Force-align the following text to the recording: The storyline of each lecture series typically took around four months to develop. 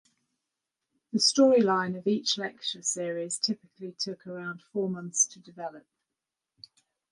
The 1.13 1.19
storyline 1.19 1.95
of 1.95 2.07
each 2.07 2.35
lecture 2.35 2.81
series 2.81 3.37
typically 3.37 3.91
took 3.91 4.25
around 4.25 4.63
four 4.63 4.89
months 4.89 5.27
to 5.27 5.39
develop. 5.39 5.85